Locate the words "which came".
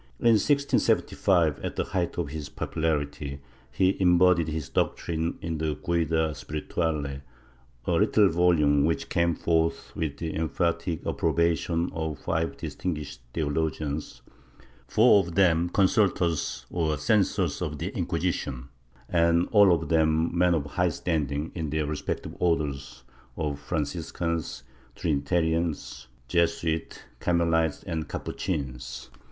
8.83-9.35